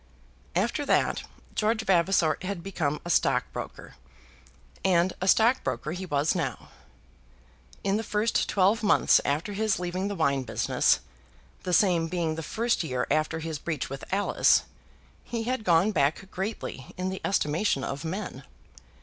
After 0.55 0.83
that 0.87 1.21
George 1.53 1.83
Vavasor 1.85 2.39
had 2.41 2.63
become 2.63 2.99
a 3.05 3.09
stockbroker, 3.11 3.97
and 4.83 5.13
a 5.21 5.27
stockbroker 5.27 5.91
he 5.91 6.07
was 6.07 6.33
now. 6.33 6.69
In 7.83 7.97
the 7.97 8.03
first 8.03 8.49
twelve 8.49 8.81
months 8.81 9.21
after 9.23 9.53
his 9.53 9.77
leaving 9.77 10.07
the 10.07 10.15
wine 10.15 10.41
business, 10.41 11.01
the 11.61 11.71
same 11.71 12.07
being 12.07 12.33
the 12.33 12.41
first 12.41 12.83
year 12.83 13.05
after 13.11 13.37
his 13.41 13.59
breach 13.59 13.91
with 13.91 14.03
Alice, 14.11 14.63
he 15.23 15.43
had 15.43 15.63
gone 15.63 15.91
back 15.91 16.31
greatly 16.31 16.87
in 16.97 17.09
the 17.09 17.21
estimation 17.23 17.83
of 17.83 18.03
men. 18.03 18.41